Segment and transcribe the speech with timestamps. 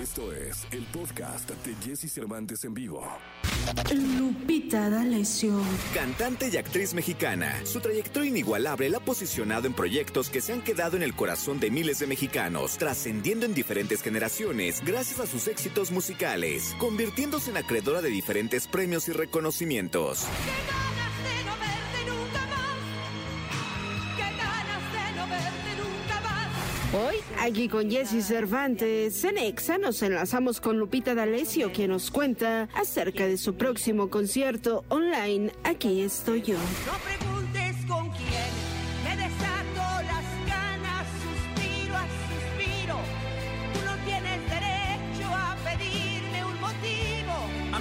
[0.00, 3.04] Esto es el podcast de Jesse Cervantes en vivo.
[3.92, 5.60] Lupita D'Alessio.
[5.92, 10.62] Cantante y actriz mexicana, su trayectoria inigualable la ha posicionado en proyectos que se han
[10.62, 15.48] quedado en el corazón de miles de mexicanos, trascendiendo en diferentes generaciones gracias a sus
[15.48, 20.26] éxitos musicales, convirtiéndose en acreedora de diferentes premios y reconocimientos.
[20.26, 20.77] ¡Qué
[26.94, 29.36] Hoy, aquí con Jesse Cervantes, en
[29.78, 35.52] nos enlazamos con Lupita D'Alessio, quien nos cuenta acerca de su próximo concierto online.
[35.64, 36.56] Aquí estoy yo.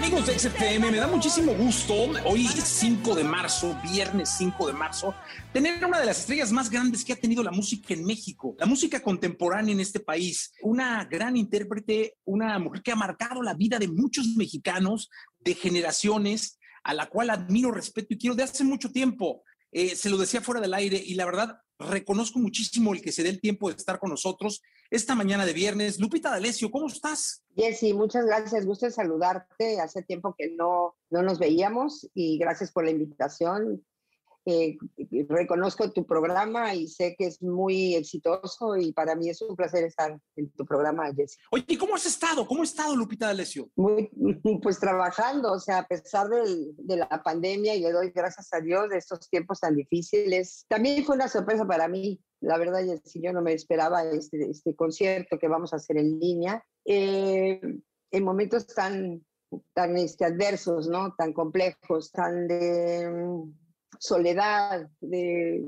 [0.08, 1.94] Amigos de XFM, me da muchísimo gusto,
[2.24, 5.14] hoy 5 de marzo, viernes 5 de marzo,
[5.52, 8.66] tener una de las estrellas más grandes que ha tenido la música en México, la
[8.66, 13.80] música contemporánea en este país, una gran intérprete, una mujer que ha marcado la vida
[13.80, 15.10] de muchos mexicanos,
[15.42, 19.44] de generaciones, a la cual admiro, respeto y quiero de hace mucho tiempo.
[19.74, 23.24] Eh, se lo decía fuera del aire y la verdad reconozco muchísimo el que se
[23.24, 26.00] dé el tiempo de estar con nosotros esta mañana de viernes.
[26.00, 27.44] Lupita D'Alessio, ¿cómo estás?
[27.56, 28.66] Jessy, muchas gracias.
[28.66, 29.80] Gusto saludarte.
[29.80, 33.84] Hace tiempo que no, no nos veíamos y gracias por la invitación.
[34.50, 34.78] Eh,
[35.28, 39.84] reconozco tu programa y sé que es muy exitoso y para mí es un placer
[39.84, 41.36] estar en tu programa, Jessy.
[41.52, 42.48] Oye, ¿y ¿cómo has estado?
[42.48, 43.70] ¿Cómo ha estado Lupita D'Alessio?
[43.76, 44.10] Muy,
[44.64, 48.62] pues trabajando, o sea, a pesar del- de la pandemia y le doy gracias a
[48.62, 50.66] Dios de estos tiempos tan difíciles.
[50.70, 54.74] También fue una sorpresa para mí, la verdad, Jessy, yo no me esperaba este, este
[54.76, 56.64] concierto que vamos a hacer en línea.
[56.86, 57.60] Eh,
[58.12, 59.26] en momentos tan,
[59.74, 61.14] tan este, adversos, ¿no?
[61.18, 63.12] Tan complejos, tan de
[64.00, 65.64] soledad, de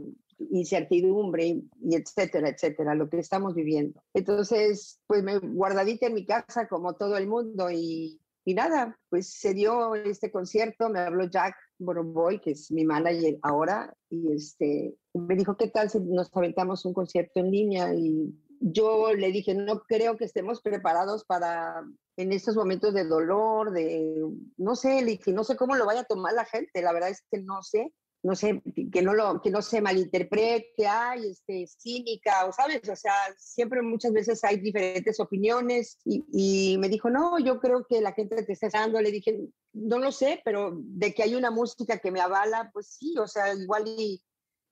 [0.51, 4.01] incertidumbre y, etcétera, etcétera, lo que estamos viviendo.
[4.13, 9.33] Entonces, pues me guardadita en mi casa como todo el mundo y, y nada, pues
[9.33, 14.95] se dio este concierto, me habló Jack Boroboy, que es mi manager ahora, y este,
[15.13, 17.93] me dijo, ¿qué tal si nos aventamos un concierto en línea?
[17.93, 21.83] Y yo le dije, no creo que estemos preparados para
[22.17, 24.21] en estos momentos de dolor, de,
[24.57, 27.09] no sé, le dije, no sé cómo lo vaya a tomar la gente, la verdad
[27.09, 31.65] es que no sé, no sé, que no, lo, que no se malinterprete, ay, este,
[31.67, 37.39] cínica, o sabes, o sea, siempre muchas veces hay diferentes opiniones y, me dijo, no,
[37.39, 39.39] yo creo que la gente te está dando, le dije,
[39.73, 43.27] no lo sé, pero de que hay una música que me avala, pues sí, o
[43.27, 44.21] sea, igual y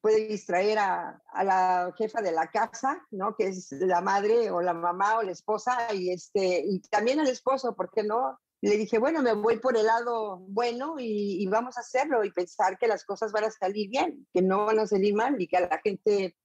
[0.01, 3.35] puede distraer a, a la jefa de la casa, ¿no?
[3.35, 7.27] Que es la madre o la mamá o la esposa y, este, y también al
[7.27, 8.39] esposo, ¿por qué no?
[8.61, 12.77] Le dije, bueno, me voy por el lado bueno y, vamos a hacerlo y pensar
[12.77, 15.57] que las cosas van a salir bien, que no van a salir mal y que
[15.57, 16.35] a la gente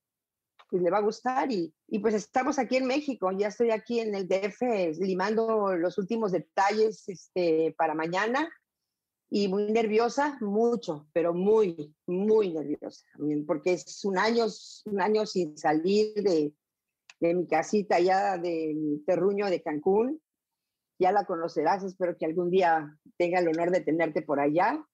[0.69, 1.51] pues, le va a gustar.
[1.51, 5.97] Y, y pues estamos aquí en México, ya estoy aquí en el DF limando los
[5.97, 8.51] últimos detalles este, para mañana
[9.35, 13.07] y muy nerviosa, mucho, pero muy, muy nerviosa,
[13.47, 14.45] porque es un año,
[14.85, 16.53] un año sin salir de,
[17.19, 20.21] de mi casita ya de mi terruño de Cancún.
[21.03, 24.87] Ya la conocerás, espero que algún día tenga el honor de tenerte por allá.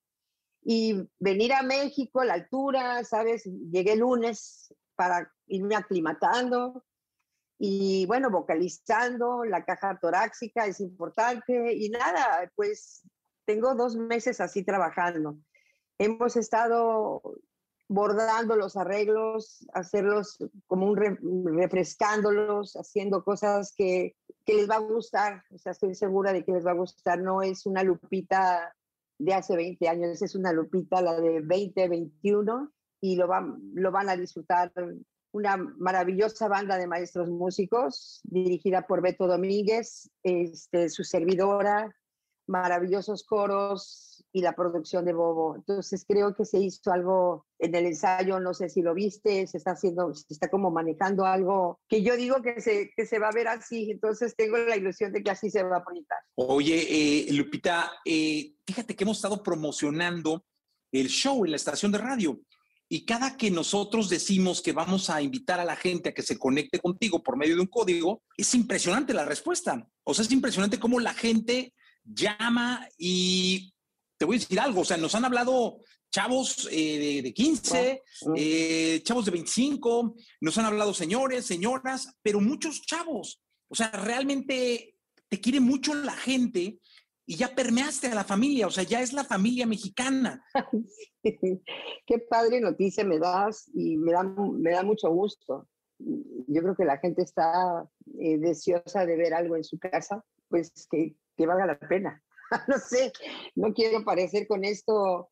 [0.65, 3.45] Y venir a México, la altura, ¿sabes?
[3.45, 6.83] Llegué el lunes para irme aclimatando
[7.59, 13.03] y bueno, vocalizando, la caja torácica es importante y nada, pues
[13.45, 15.37] tengo dos meses así trabajando.
[15.99, 17.21] Hemos estado
[17.89, 21.19] bordando los arreglos, hacerlos como un re-
[21.55, 24.17] refrescándolos, haciendo cosas que,
[24.49, 25.45] que les va a gustar.
[25.51, 27.21] O sea, estoy segura de que les va a gustar.
[27.21, 28.75] No es una lupita
[29.19, 32.73] de hace 20 años, es una lupita la de 2021
[33.03, 34.73] y lo van, lo van a disfrutar
[35.33, 41.95] una maravillosa banda de maestros músicos dirigida por Beto Domínguez, este, su servidora,
[42.49, 45.57] maravillosos coros y la producción de Bobo.
[45.57, 49.59] Entonces creo que se hizo algo en el ensayo, no sé si lo viste, se
[49.59, 53.29] está haciendo, se está como manejando algo que yo digo que se, que se va
[53.29, 56.19] a ver así, entonces tengo la ilusión de que así se va a proyectar.
[56.35, 60.45] Oye, eh, Lupita, eh, fíjate que hemos estado promocionando
[60.93, 62.41] el show en la estación de radio.
[62.91, 66.39] Y cada que nosotros decimos que vamos a invitar a la gente a que se
[66.39, 69.87] conecte contigo por medio de un código, es impresionante la respuesta.
[70.05, 71.75] O sea, es impresionante cómo la gente
[72.15, 73.73] llama y
[74.17, 74.83] te voy a decir algo.
[74.83, 75.79] O sea, nos han hablado
[76.11, 78.03] chavos eh, de, de 15,
[78.37, 83.43] eh, chavos de 25, nos han hablado señores, señoras, pero muchos chavos.
[83.69, 84.97] O sea, realmente
[85.29, 86.79] te quiere mucho la gente
[87.27, 90.43] y ya permeaste a la familia, o sea, ya es la familia mexicana.
[91.23, 95.69] Qué padre noticia me das y me da, me da mucho gusto.
[95.99, 97.87] yo creo que la gente está
[98.19, 102.23] eh, deseosa de ver algo en su casa, pues que, que valga la pena.
[102.69, 103.13] no sé,
[103.55, 105.31] no quiero parecer con esto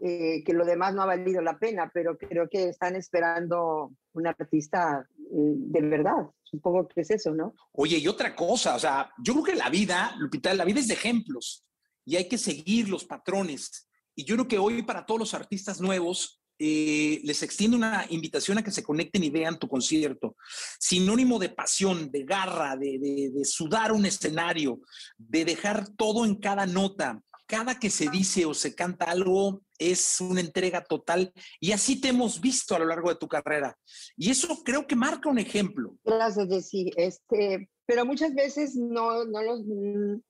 [0.00, 4.26] eh, que lo demás no ha valido la pena, pero creo que están esperando un
[4.28, 6.30] artista eh, de verdad.
[6.44, 7.54] Supongo que es eso, ¿no?
[7.72, 10.88] Oye, y otra cosa, o sea, yo creo que la vida, Lupita, la vida es
[10.88, 11.66] de ejemplos
[12.04, 13.88] y hay que seguir los patrones.
[14.14, 18.58] Y yo creo que hoy para todos los artistas nuevos eh, les extiendo una invitación
[18.58, 20.36] a que se conecten y vean tu concierto.
[20.80, 24.80] Sinónimo de pasión, de garra, de, sudar un escenario,
[25.16, 27.22] de dejar todo en cada nota.
[27.46, 32.08] Cada que se dice o se canta algo es una entrega total y así te
[32.08, 33.78] hemos visto a lo largo de tu carrera.
[34.16, 35.96] Y eso creo que marca un ejemplo.
[36.04, 36.90] Gracias, Jessy.
[36.96, 39.60] Este, pero muchas veces no, no, lo,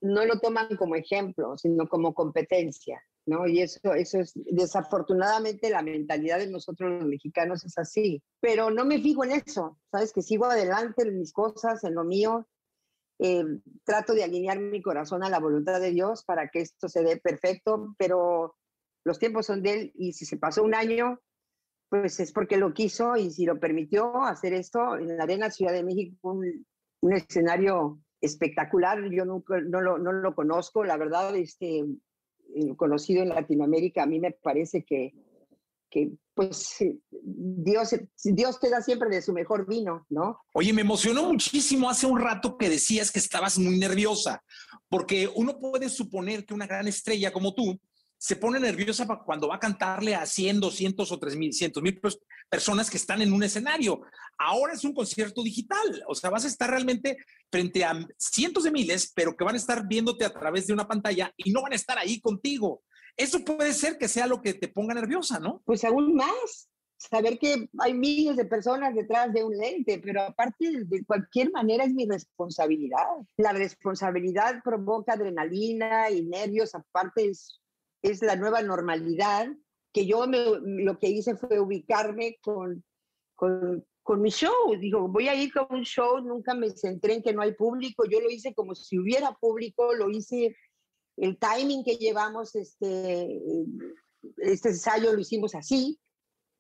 [0.01, 3.03] no lo toman como ejemplo, sino como competencia.
[3.29, 3.47] ¿No?
[3.47, 8.23] Y eso, eso es, desafortunadamente, la mentalidad de nosotros los mexicanos es así.
[8.41, 10.13] Pero no me fijo en eso, ¿sabes?
[10.13, 12.49] Que sigo adelante en mis cosas, en lo mío.
[13.21, 13.45] Eh,
[13.85, 17.17] trato de alinear mi corazón a la voluntad de Dios para que esto se dé
[17.17, 18.57] perfecto, pero
[19.05, 21.21] los tiempos son de Él y si se pasó un año,
[21.89, 25.73] pues es porque lo quiso y si lo permitió hacer esto en la Arena Ciudad
[25.73, 29.03] de México, un, escenario espectacular.
[29.11, 31.85] Yo nunca, no, lo, no lo conozco, la verdad, este,
[32.77, 35.15] conocido en Latinoamérica, a mí me parece que,
[35.91, 36.77] que pues
[37.11, 40.41] Dios, Dios te da siempre de su mejor vino, ¿no?
[40.53, 44.43] Oye, me emocionó muchísimo hace un rato que decías que estabas muy nerviosa,
[44.89, 47.81] porque uno puede suponer que una gran estrella como tú
[48.19, 52.00] se pone nerviosa cuando va a cantarle a 100, 200 o 300 mil
[52.50, 54.03] personas que están en un escenario.
[54.37, 57.17] Ahora es un concierto digital, o sea, vas a estar realmente
[57.50, 60.88] frente a cientos de miles, pero que van a estar viéndote a través de una
[60.88, 62.82] pantalla y no van a estar ahí contigo.
[63.17, 65.62] Eso puede ser que sea lo que te ponga nerviosa, ¿no?
[65.64, 66.69] Pues aún más.
[67.00, 71.85] Saber que hay miles de personas detrás de un lente, pero aparte de cualquier manera
[71.85, 73.06] es mi responsabilidad.
[73.37, 77.61] La responsabilidad provoca adrenalina y nervios, aparte es
[78.03, 79.49] es la nueva normalidad,
[79.93, 82.85] que yo me, lo que hice fue ubicarme con,
[83.35, 84.77] con, con, mi show.
[84.79, 88.05] Digo, voy a ir con un show, nunca me centré en que no hay público,
[88.05, 90.56] yo lo hice como si hubiera público, lo hice,
[91.17, 93.41] el timing que llevamos, este,
[94.39, 95.99] este ensayo lo hicimos así.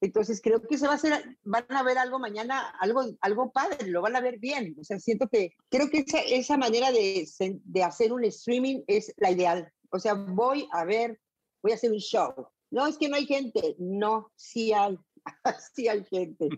[0.00, 3.88] Entonces creo que se va a hacer, van a ver algo mañana, algo, algo padre,
[3.88, 4.76] lo van a ver bien.
[4.78, 7.26] O sea, siento que, creo que esa, esa manera de,
[7.64, 9.72] de hacer un streaming es la ideal.
[9.90, 11.18] O sea, voy a ver
[11.62, 12.48] voy a hacer un show.
[12.70, 13.76] No, es que no hay gente.
[13.78, 14.98] No, sí hay.
[15.74, 16.48] sí hay gente.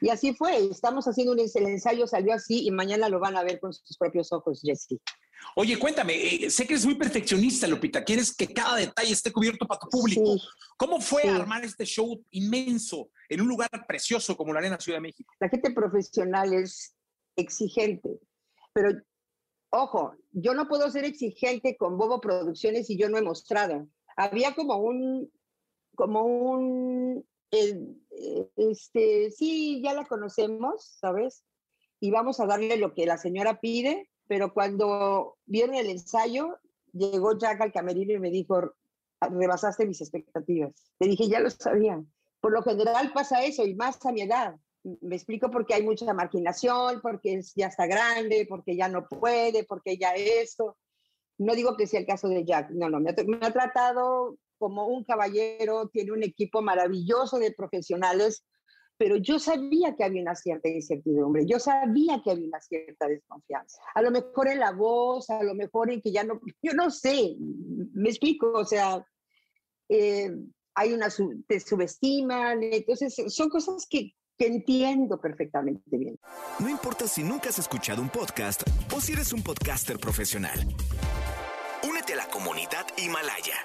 [0.00, 0.56] Y así fue.
[0.70, 3.96] Estamos haciendo un el ensayo, salió así y mañana lo van a ver con sus
[3.96, 4.98] propios ojos, Jesse.
[5.54, 8.04] Oye, cuéntame, eh, sé que eres muy perfeccionista, Lupita.
[8.04, 10.36] Quieres que cada detalle esté cubierto para tu público.
[10.36, 10.42] Sí,
[10.76, 11.28] ¿Cómo fue sí.
[11.28, 15.32] armar este show inmenso en un lugar precioso como la Arena Ciudad de México?
[15.40, 16.94] La gente profesional es
[17.36, 18.18] exigente,
[18.72, 18.90] pero
[19.70, 24.54] ojo, yo no puedo ser exigente con Bobo Producciones y yo no he mostrado había
[24.54, 25.30] como un,
[25.94, 27.96] como un, eh,
[28.56, 31.44] este, sí, ya la conocemos, ¿sabes?
[32.00, 36.58] Y vamos a darle lo que la señora pide, pero cuando vieron el ensayo,
[36.92, 38.74] llegó Jack al camerino y me dijo,
[39.20, 40.72] rebasaste mis expectativas.
[40.98, 42.02] Le dije, ya lo sabía.
[42.40, 44.56] Por lo general pasa eso, y más a mi edad.
[45.00, 49.96] Me explico porque hay mucha marginación, porque ya está grande, porque ya no puede, porque
[49.98, 50.76] ya esto.
[51.38, 55.04] No digo que sea el caso de Jack, no, no, me ha, tratado como un
[55.04, 58.44] caballero, tiene un equipo maravilloso de profesionales,
[58.96, 63.78] pero yo sabía que había una cierta incertidumbre, yo sabía que había una cierta desconfianza.
[63.94, 66.90] A lo mejor en la voz, a lo mejor en que ya no, yo no
[66.90, 67.36] sé,
[67.92, 69.06] me explico, o sea,
[69.90, 70.30] eh,
[70.74, 71.08] hay una,
[71.46, 76.18] te subestiman, entonces son cosas que, que entiendo perfectamente bien.
[76.58, 78.62] No importa si nunca has escuchado un podcast
[78.94, 80.58] o si eres un podcaster profesional.
[81.88, 83.56] Únete a la comunidad Himalaya.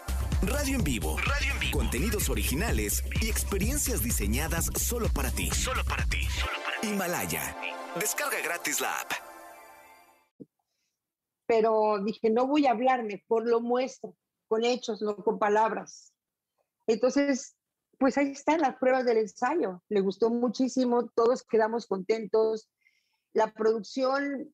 [0.42, 1.18] Radio en vivo.
[1.18, 1.78] Radio en vivo.
[1.78, 5.52] Contenidos originales y experiencias diseñadas solo para ti.
[5.52, 6.24] Solo para ti.
[6.24, 6.88] Solo para ti.
[6.88, 7.56] Himalaya.
[8.00, 9.12] Descarga gratis la app.
[11.46, 14.16] Pero dije, no voy a hablar, mejor lo muestro,
[14.48, 16.14] con hechos, no con palabras.
[16.88, 17.58] Entonces,
[18.02, 19.84] pues ahí están las pruebas del ensayo.
[19.88, 22.68] Le gustó muchísimo, todos quedamos contentos.
[23.32, 24.52] La producción,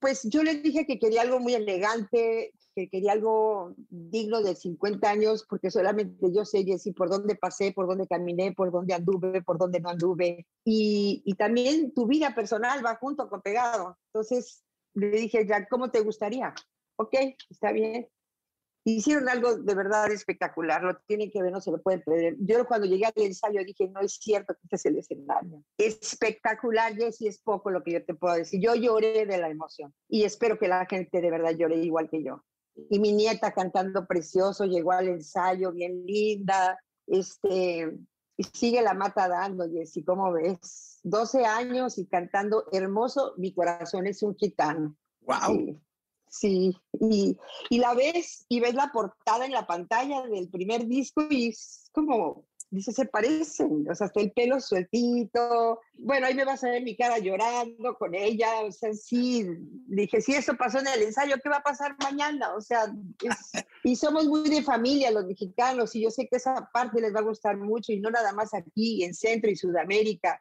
[0.00, 5.08] pues yo les dije que quería algo muy elegante, que quería algo digno de 50
[5.08, 9.42] años, porque solamente yo sé, Jessy, por dónde pasé, por dónde caminé, por dónde anduve,
[9.42, 10.48] por dónde no anduve.
[10.64, 13.96] Y, y también tu vida personal va junto con pegado.
[14.12, 14.64] Entonces
[14.94, 16.52] le dije, ya, ¿cómo te gustaría?
[16.96, 17.14] Ok,
[17.48, 18.08] está bien.
[18.96, 22.36] Hicieron algo de verdad espectacular, lo tienen que ver, no se lo pueden perder.
[22.40, 25.62] Yo cuando llegué al ensayo dije, no es cierto que este es el escenario.
[25.76, 28.60] Espectacular, Jessy, es poco lo que yo te puedo decir.
[28.62, 32.22] Yo lloré de la emoción y espero que la gente de verdad llore igual que
[32.22, 32.44] yo.
[32.88, 36.78] Y mi nieta cantando precioso, llegó al ensayo bien linda,
[37.08, 37.92] este,
[38.36, 41.00] y sigue la mata dando, Jessy, ¿cómo ves?
[41.02, 44.96] 12 años y cantando hermoso, mi corazón es un gitano.
[45.22, 45.56] ¡Wow!
[45.56, 45.80] Sí,
[46.42, 46.76] y,
[47.70, 51.90] y, la ves y ves la portada en la pantalla del primer disco y es
[51.92, 55.80] como, dice, se parecen, o sea, hasta el pelo sueltito.
[55.94, 59.46] Bueno, ahí me vas a ver mi cara llorando con ella, o sea, sí,
[59.86, 62.54] dije, si eso pasó en el ensayo, ¿qué va a pasar mañana?
[62.54, 62.92] O sea,
[63.84, 67.20] y somos muy de familia los mexicanos y yo sé que esa parte les va
[67.20, 70.40] a gustar mucho y no nada más aquí en Centro y Sudamérica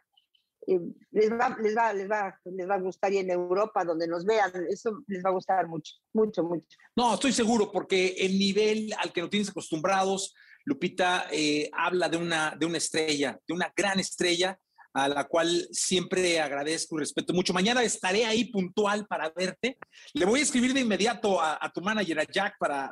[0.67, 4.25] les, va, les, va, les, va, les va a gustar y en Europa, donde nos
[4.25, 6.77] vean, eso les va a gustar mucho, mucho, mucho.
[6.95, 12.17] No, estoy seguro, porque el nivel al que nos tienes acostumbrados, Lupita, eh, habla de
[12.17, 14.59] una, de una estrella, de una gran estrella
[14.93, 17.53] a la cual siempre agradezco y respeto mucho.
[17.53, 19.77] Mañana estaré ahí puntual para verte.
[20.13, 22.91] Le voy a escribir de inmediato a, tu manager, a Jack, para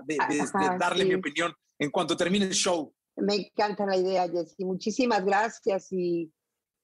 [0.80, 2.94] darle mi opinión en cuanto termine el show.
[3.18, 4.66] Me encanta la idea, Jessy.
[4.66, 6.32] Muchísimas gracias y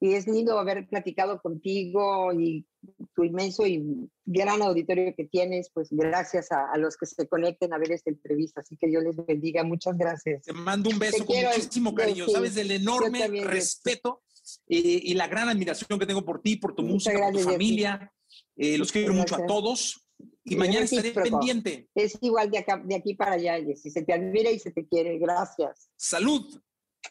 [0.04, 2.66] y es lindo haber platicado contigo y
[3.14, 7.78] tu inmenso y gran auditorio que tienes, pues gracias a, los que se conecten a
[7.78, 8.62] ver esta entrevista.
[8.62, 9.64] Así que Dios les bendiga.
[9.64, 10.42] Muchas gracias.
[10.44, 12.28] Te mando un beso con muchísimo cariño.
[12.28, 14.24] Sabes del enorme respeto
[14.68, 18.12] eh, y la gran admiración que tengo por ti, por tu música, por tu familia.
[18.56, 20.08] Eh, los quiero mucho a todos.
[20.44, 21.90] Y mañana estaré pendiente.
[21.94, 24.88] Es igual de, acá, de aquí para allá, si se te admira y se te
[24.88, 25.20] quiere.
[25.20, 25.92] Gracias.
[25.96, 26.60] Salud.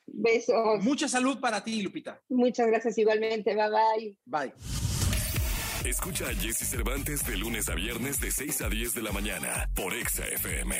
[0.07, 0.83] Besos.
[0.83, 2.21] Mucha salud para ti, Lupita.
[2.29, 3.55] Muchas gracias igualmente.
[3.55, 4.17] Bye bye.
[4.27, 4.53] Bye.
[5.85, 9.71] Escucha a Jesse Cervantes de lunes a viernes de 6 a 10 de la mañana
[9.75, 10.77] por Exa FM.